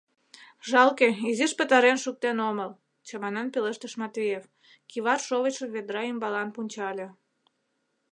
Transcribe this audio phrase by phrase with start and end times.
[0.69, 2.71] —Жалке, изиш пытарен шуктен омыл,—
[3.07, 4.43] чаманен пелештыш Матвеев,
[4.89, 7.07] кӱвар шовычшым ведра ӱмбалан пунчале.